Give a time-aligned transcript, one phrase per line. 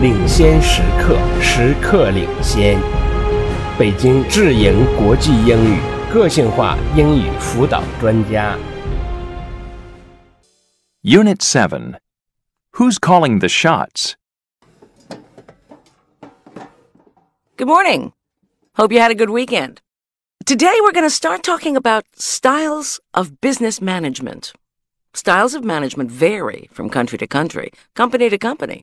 [0.00, 2.78] 领先时刻，时刻领先。
[3.78, 5.78] 北京智盈国际英语
[6.12, 8.56] 个性化英语辅导专家。
[11.02, 11.98] Unit 7
[12.72, 14.14] Who's calling the shots?
[17.56, 18.12] Good morning.
[18.74, 19.80] Hope you had a good weekend.
[20.44, 24.52] Today we're going to start talking about styles of business management.
[25.12, 28.82] Styles of management vary from country to country, company to company,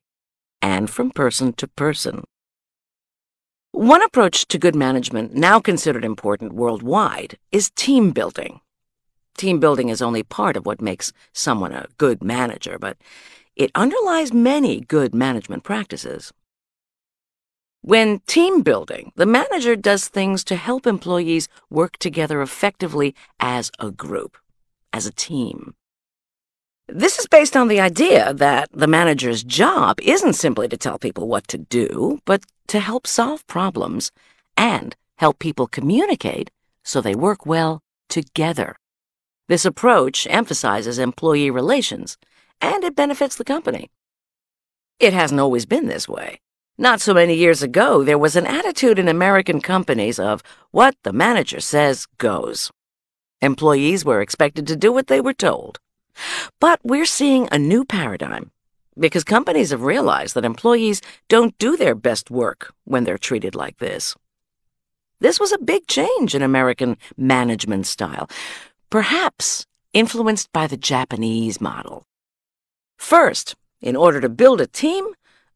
[0.65, 2.23] and from person to person.
[3.71, 8.61] One approach to good management, now considered important worldwide, is team building.
[9.37, 12.97] Team building is only part of what makes someone a good manager, but
[13.55, 16.33] it underlies many good management practices.
[17.81, 23.91] When team building, the manager does things to help employees work together effectively as a
[23.91, 24.35] group,
[24.91, 25.75] as a team.
[26.87, 31.27] This is based on the idea that the manager's job isn't simply to tell people
[31.27, 34.11] what to do, but to help solve problems
[34.55, 36.51] and help people communicate
[36.83, 38.75] so they work well together.
[39.47, 42.17] This approach emphasizes employee relations,
[42.61, 43.89] and it benefits the company.
[44.99, 46.39] It hasn't always been this way.
[46.77, 51.13] Not so many years ago, there was an attitude in American companies of what the
[51.13, 52.71] manager says goes.
[53.41, 55.79] Employees were expected to do what they were told.
[56.59, 58.51] But we're seeing a new paradigm
[58.97, 63.77] because companies have realized that employees don't do their best work when they're treated like
[63.77, 64.15] this.
[65.19, 68.29] This was a big change in American management style,
[68.89, 72.05] perhaps influenced by the Japanese model.
[72.97, 75.07] First, in order to build a team,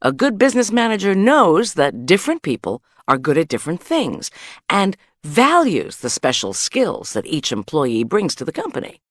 [0.02, 4.32] a good business manager knows that different people are good at different things
[4.70, 9.02] and values the special skills that each employee brings to the company.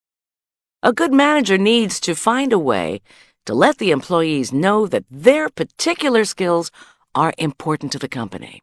[0.80, 3.00] A good manager needs to find a way
[3.46, 6.70] to let the employees know that their particular skills
[7.16, 8.60] are important to the company.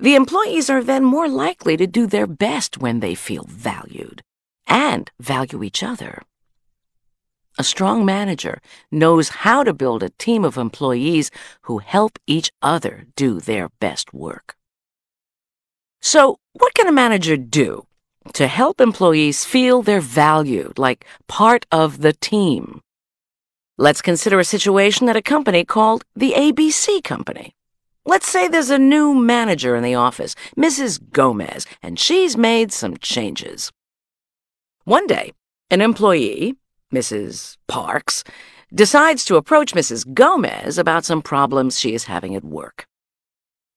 [0.00, 4.22] The employees are then more likely to do their best when they feel valued
[4.66, 6.22] and value each other.
[7.56, 11.30] A strong manager knows how to build a team of employees
[11.62, 14.56] who help each other do their best work.
[16.02, 17.86] So, what can a manager do
[18.34, 22.82] to help employees feel they're valued, like part of the team?
[23.78, 27.54] Let's consider a situation at a company called the ABC Company.
[28.06, 31.00] Let's say there's a new manager in the office, Mrs.
[31.10, 33.72] Gomez, and she's made some changes.
[34.84, 35.32] One day,
[35.70, 36.54] an employee,
[36.94, 37.56] Mrs.
[37.66, 38.22] Parks,
[38.72, 40.14] decides to approach Mrs.
[40.14, 42.86] Gomez about some problems she is having at work.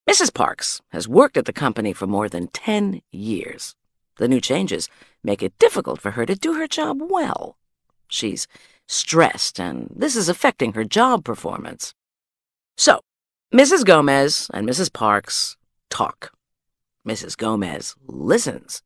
[0.10, 0.34] Mrs.
[0.34, 3.76] Parks has worked at the company for more than 10 years.
[4.20, 4.90] The new changes
[5.24, 7.58] make it difficult for her to do her job well.
[8.10, 8.48] She's
[8.86, 11.94] stressed, and this is affecting her job performance.
[12.76, 13.00] So,
[13.54, 13.86] Mrs.
[13.86, 14.92] Gomez and Mrs.
[14.92, 15.56] Parks
[15.90, 16.34] talk.
[17.08, 17.38] Mrs.
[17.38, 18.84] Gomez listens.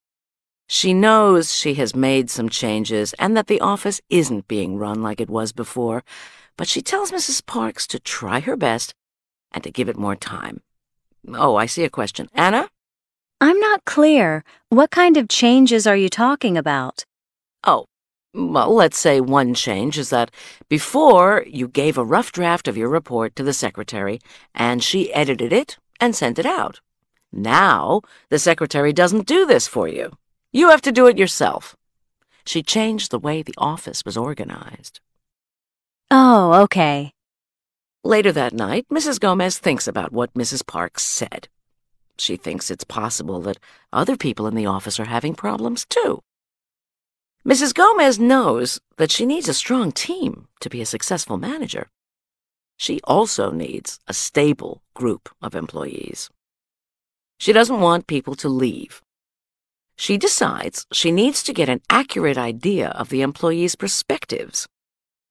[0.67, 5.19] She knows she has made some changes and that the office isn't being run like
[5.19, 6.03] it was before,
[6.57, 7.43] but she tells Mrs.
[7.43, 8.93] Parks to try her best
[9.51, 10.61] and to give it more time.
[11.33, 12.29] Oh, I see a question.
[12.35, 12.69] Anna?
[13.43, 14.45] I'm not clear.
[14.69, 17.03] What kind of changes are you talking about?
[17.65, 17.87] Oh,
[18.33, 20.31] well, let's say one change is that
[20.69, 24.21] before you gave a rough draft of your report to the secretary
[24.55, 26.79] and she edited it and sent it out.
[27.33, 27.99] Now,
[28.29, 30.13] the secretary doesn't do this for you.
[30.53, 31.75] You have to do it yourself.
[32.45, 35.01] She changed the way the office was organized.
[36.09, 37.11] Oh, okay.
[38.05, 39.19] Later that night, Mrs.
[39.19, 40.65] Gomez thinks about what Mrs.
[40.65, 41.49] Parks said.
[42.17, 43.59] She thinks it's possible that
[43.91, 46.21] other people in the office are having problems too.
[47.45, 47.73] Mrs.
[47.73, 51.89] Gomez knows that she needs a strong team to be a successful manager.
[52.77, 56.29] She also needs a stable group of employees.
[57.37, 59.01] She doesn't want people to leave.
[59.97, 64.67] She decides she needs to get an accurate idea of the employees' perspectives.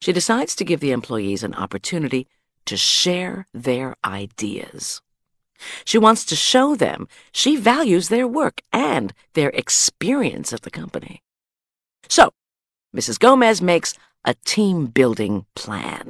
[0.01, 2.29] She decides to give the employees an opportunity
[2.67, 5.01] to share their ideas.
[5.85, 11.23] She wants to show them she values their work and their experience at the company.
[12.09, 12.33] So,
[12.95, 13.19] Mrs.
[13.19, 13.95] Gomez makes
[14.25, 16.09] a team building plan.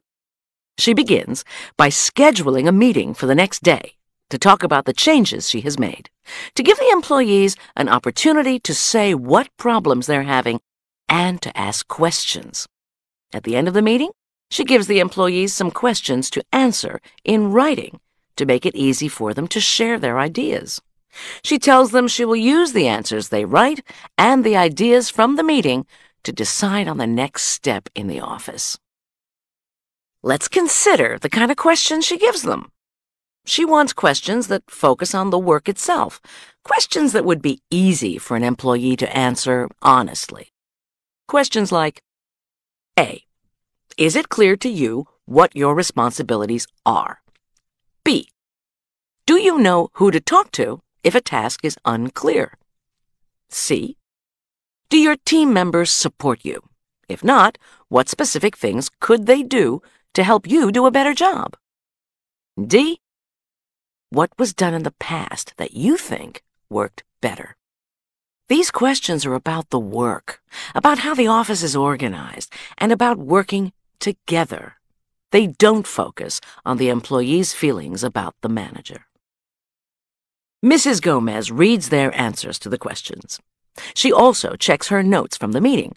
[0.78, 1.44] She begins
[1.76, 3.94] by scheduling a meeting for the next day
[4.30, 6.08] to talk about the changes she has made,
[6.54, 10.60] to give the employees an opportunity to say what problems they're having
[11.08, 12.66] and to ask questions.
[13.32, 14.10] At the end of the meeting,
[14.50, 18.00] she gives the employees some questions to answer in writing
[18.36, 20.80] to make it easy for them to share their ideas.
[21.44, 23.86] She tells them she will use the answers they write
[24.16, 25.86] and the ideas from the meeting
[26.24, 28.78] to decide on the next step in the office.
[30.22, 32.70] let's consider the kind of questions she gives them.
[33.44, 36.20] She wants questions that focus on the work itself,
[36.64, 40.52] questions that would be easy for an employee to answer honestly.
[41.26, 42.02] Questions like
[42.98, 43.24] A.
[43.98, 47.18] Is it clear to you what your responsibilities are?
[48.04, 48.28] B.
[49.26, 52.58] Do you know who to talk to if a task is unclear?
[53.48, 53.96] C.
[54.88, 56.62] Do your team members support you?
[57.08, 57.58] If not,
[57.88, 59.82] what specific things could they do
[60.14, 61.56] to help you do a better job?
[62.58, 63.00] D.
[64.10, 67.56] What was done in the past that you think worked better?
[68.48, 70.42] These questions are about the work,
[70.74, 74.76] about how the office is organized, and about working together.
[75.32, 79.06] They don't focus on the employee's feelings about the manager.
[80.64, 81.02] Mrs.
[81.02, 83.40] Gomez reads their answers to the questions.
[83.94, 85.94] She also checks her notes from the meeting.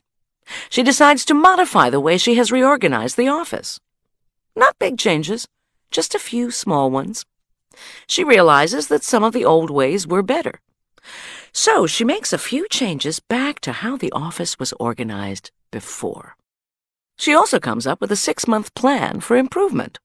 [0.69, 3.79] She decides to modify the way she has reorganized the office.
[4.55, 5.47] Not big changes,
[5.91, 7.25] just a few small ones.
[8.07, 10.61] She realizes that some of the old ways were better.
[11.51, 16.35] So she makes a few changes back to how the office was organized before.
[17.17, 19.99] She also comes up with a six month plan for improvement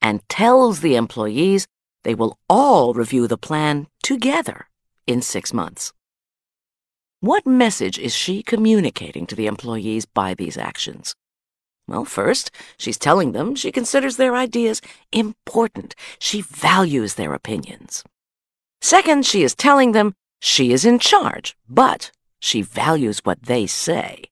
[0.00, 1.66] and tells the employees
[2.02, 4.66] they will all review the plan together
[5.06, 5.92] in six months.
[7.20, 11.14] What message is she communicating to the employees by these actions?
[11.88, 14.80] Well, first, she's telling them she considers their ideas
[15.12, 15.94] important.
[16.18, 18.04] She values their opinions.
[18.80, 24.24] Second, she is telling them she is in charge, but she values what they say.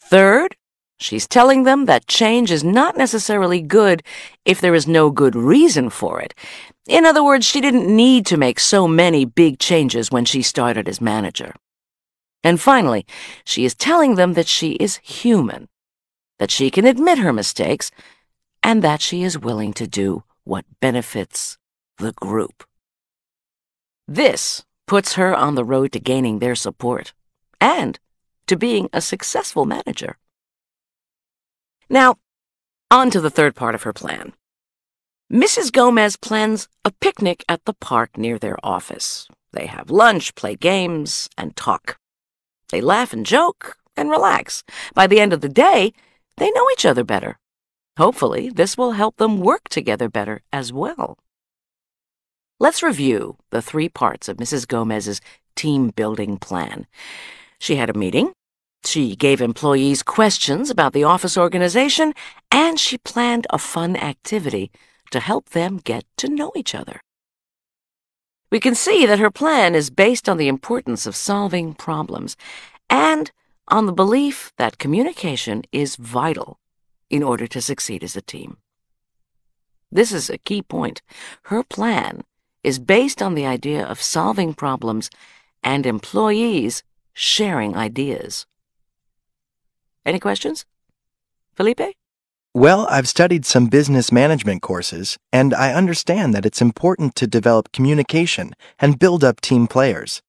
[0.00, 0.56] Third,
[0.98, 4.02] she's telling them that change is not necessarily good
[4.44, 6.34] if there is no good reason for it.
[6.86, 10.88] In other words, she didn't need to make so many big changes when she started
[10.88, 11.54] as manager.
[12.44, 13.06] And finally,
[13.44, 15.68] she is telling them that she is human
[16.38, 17.90] that she can admit her mistakes,
[18.62, 21.58] and that she is willing to do what benefits
[21.98, 22.64] the group.
[24.06, 27.12] This puts her on the road to gaining their support
[27.60, 27.98] and
[28.46, 30.16] to being a successful manager.
[31.90, 32.16] Now,
[32.90, 34.32] on to the third part of her plan.
[35.32, 35.72] Mrs.
[35.72, 39.28] Gomez plans a picnic at the park near their office.
[39.52, 41.98] They have lunch, play games, and talk.
[42.70, 44.64] They laugh and joke and relax.
[44.94, 45.92] By the end of the day,
[46.36, 47.38] they know each other better.
[47.98, 51.18] Hopefully, this will help them work together better as well.
[52.60, 54.66] Let's review the three parts of Mrs.
[54.66, 55.20] Gomez's
[55.56, 56.86] team building plan.
[57.58, 58.32] She had a meeting,
[58.84, 62.14] she gave employees questions about the office organization,
[62.50, 64.70] and she planned a fun activity
[65.10, 67.00] to help them get to know each other.
[68.50, 72.36] We can see that her plan is based on the importance of solving problems
[72.88, 73.30] and
[73.68, 76.58] on the belief that communication is vital
[77.10, 78.56] in order to succeed as a team.
[79.92, 81.02] This is a key point.
[81.44, 82.22] Her plan
[82.62, 85.10] is based on the idea of solving problems
[85.62, 86.82] and employees
[87.12, 88.46] sharing ideas.
[90.08, 90.64] Any questions?
[91.54, 91.94] Felipe?
[92.54, 97.72] Well, I've studied some business management courses, and I understand that it's important to develop
[97.72, 100.22] communication and build up team players.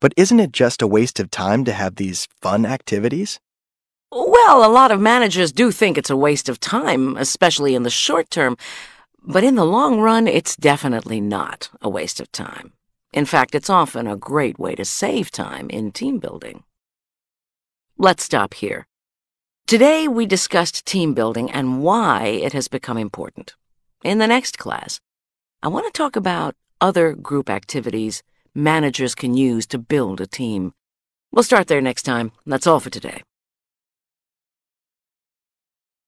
[0.00, 3.38] But isn't it just a waste of time to have these fun activities?
[4.10, 7.90] Well, a lot of managers do think it's a waste of time, especially in the
[7.90, 8.56] short term.
[9.22, 12.72] But in the long run, it's definitely not a waste of time.
[13.12, 16.64] In fact, it's often a great way to save time in team building.
[17.98, 18.87] Let's stop here.
[19.68, 23.54] Today, we discussed team building and why it has become important.
[24.02, 24.98] In the next class,
[25.62, 28.22] I want to talk about other group activities
[28.54, 30.72] managers can use to build a team.
[31.32, 32.32] We'll start there next time.
[32.46, 33.24] That's all for today.